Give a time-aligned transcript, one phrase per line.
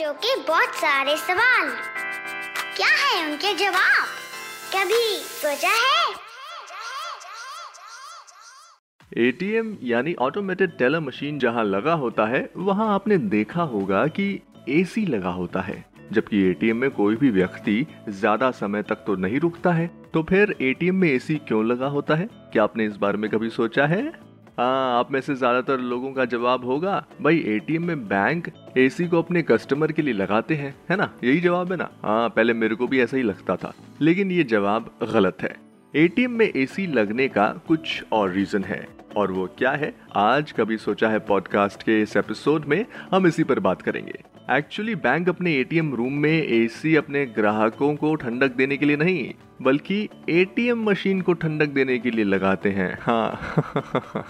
[0.00, 1.68] बच्चों के बहुत सारे सवाल।
[2.76, 4.06] क्या है उनके जवाब?
[4.74, 6.14] कभी सोचा है?
[9.18, 15.04] एटीएम यानी ऑटोमेटेड टेलर मशीन जहाँ लगा होता है, वहाँ आपने देखा होगा कि एसी
[15.06, 19.72] लगा होता है। जबकि एटीएम में कोई भी व्यक्ति ज़्यादा समय तक तो नहीं रुकता
[19.72, 22.28] है तो फिर एटीएम में एसी क्यों लगा होता है?
[22.52, 24.02] क्या आपने इस बारे में कभी सोचा है?
[24.60, 29.18] हाँ आप में से ज़्यादातर लोगों का जवाब होगा, भाई एटीएम में बैंक एसी को
[29.18, 31.10] अपने कस्टमर के लिए लगाते हैं, है ना?
[31.24, 31.88] यही जवाब है ना?
[32.02, 35.54] हाँ पहले मेरे को भी ऐसा ही लगता था, लेकिन ये जवाब गलत है।
[35.94, 39.94] एटीएम में एसी लगने का कुछ और रीजन है। और वो क्या है?
[40.16, 44.94] आज कभी सोचा है पॉडकास्ट के इस एपिसोड में हम इसी पर बात करेंगे। एक्चुअली
[44.94, 50.08] बैंक अपने एटीएम रूम में एसी अपने ग्राहकों को ठंडक देने के लिए नहीं, बल्कि
[50.28, 53.40] एटीएम मशीन को ठंडक देने के लिए लगाते हैं। हाँ।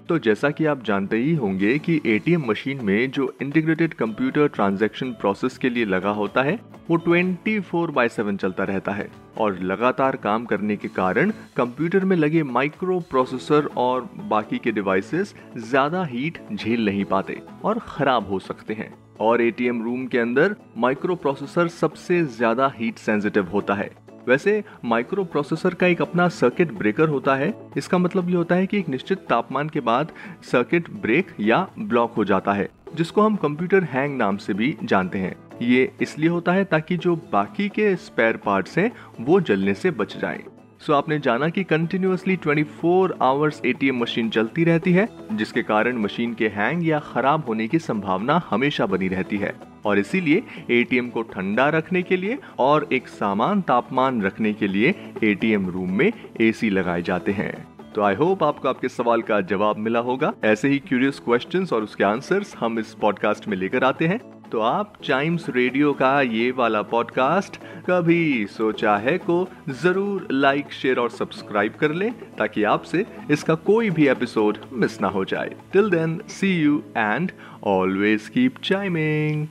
[0.08, 5.12] तो जैसा कि आप जानते ही होंगे कि एटीएम मशीन में जो इंटीग्रेटेड कंप्यूटर ट्रांजैक्शन
[5.12, 9.58] प्रोसेस के लिए लगा होता है, वो 24 फोर बाय सेवन चलता रहता है। और
[9.62, 16.04] लगातार काम करने के कारण कंप्यूटर में लगे माइक्रो प्रोसेसर और बाकी के डिवाइसेस ज़्यादा
[16.04, 21.14] हीट झेल नहीं पाते और खराब हो सकते हैं। और एटीएम रूम के अंदर माइक्रो
[21.16, 23.90] प्रोसेसर सबसे ज़्यादा हीट सेंसिटिव होता है।
[24.28, 28.66] वैसे माइक्रो प्रोसेसर का एक अपना सर्किट ब्रेकर होता है। इसका मतलब ये होता है
[28.66, 30.12] कि एक निश्चित तापमान के बाद
[30.42, 35.18] सर्किट ब्रेक या ब्लॉक हो जाता है, जिसको हम कंप्यूटर हैंग नाम से भी जानते
[35.18, 39.90] हैं। ये इसलिए होता है ताकि जो बाकी के स्पेयर पार्ट्स हैं वो जलने से
[39.90, 40.42] बच जाएँ।
[40.80, 45.62] सो so, आपने जाना कि continuously 24 four hours ATM machine चलती रहती है जिसके
[45.62, 49.54] कारण मशीन के हैंग या खराब होने की संभावना हमेशा बनी रहती है
[49.86, 54.94] और इसीलिए एटीएम को ठंडा रखने के लिए और एक सामान तापमान रखने के लिए
[55.24, 59.76] एटीएम रूम में एसी लगाए जाते हैं तो आई होप आपको आपके सवाल का जवाब
[59.78, 64.06] मिला होगा। ऐसे ही क्यूरियस क्वेश्चंस और उसके आंसर्स हम इस पॉडकास्ट में लेकर आते
[64.06, 64.18] हैं।
[64.50, 67.56] तो आप चाइम्स रेडियो का ये वाला पॉडकास्ट
[67.86, 69.46] कभी सोचा है को
[69.82, 75.08] ज़रूर लाइक शेयर और सब्सक्राइब कर लें ताकि आपसे इसका कोई भी एपिसोड मिस ना
[75.08, 77.32] हो जाए। Till then see you and
[77.66, 79.46] always keep chiming